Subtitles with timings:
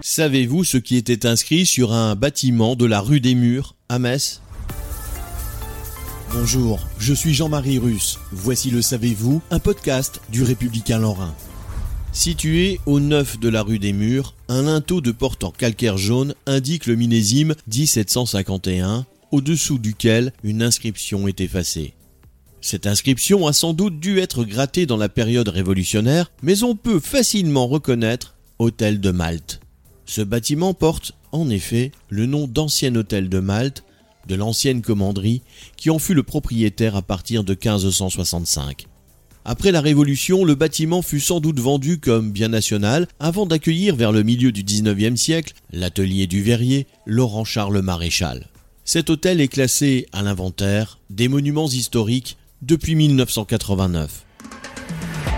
[0.00, 4.40] Savez-vous ce qui était inscrit sur un bâtiment de la rue des Murs, à Metz?
[6.32, 8.18] Bonjour, je suis Jean-Marie Russe.
[8.30, 11.34] Voici le Savez-vous, un podcast du Républicain Lorrain.
[12.12, 16.34] Situé au 9 de la rue des Murs, un linteau de porte en calcaire jaune
[16.46, 21.94] indique le millésime 1751, au-dessous duquel une inscription est effacée.
[22.60, 27.00] Cette inscription a sans doute dû être grattée dans la période révolutionnaire, mais on peut
[27.00, 29.60] facilement reconnaître Hôtel de Malte.
[30.08, 33.84] Ce bâtiment porte, en effet, le nom d'ancien hôtel de Malte,
[34.26, 35.42] de l'ancienne commanderie,
[35.76, 38.86] qui en fut le propriétaire à partir de 1565.
[39.44, 44.10] Après la Révolution, le bâtiment fut sans doute vendu comme bien national avant d'accueillir vers
[44.10, 48.46] le milieu du XIXe siècle l'atelier du verrier Laurent Charles Maréchal.
[48.86, 54.24] Cet hôtel est classé à l'inventaire des monuments historiques depuis 1989.